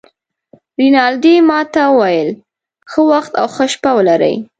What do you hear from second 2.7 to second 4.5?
ښه وخت او ښه شپه ولرې.